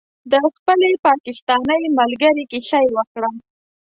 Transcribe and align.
د 0.31 0.33
خپلې 0.55 0.89
پاکستانۍ 1.07 1.83
ملګرې 1.99 2.43
کیسه 2.51 2.77
یې 2.83 2.89
وکړه. 2.95 3.29